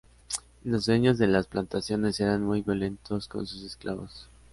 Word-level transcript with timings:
Los 0.63 0.87
dueños 0.87 1.19
de 1.19 1.27
las 1.27 1.45
plantaciones 1.45 2.19
eran 2.19 2.41
muy 2.41 2.63
violentos 2.63 3.27
con 3.27 3.45
sus 3.45 3.61
esclavos. 3.61 4.27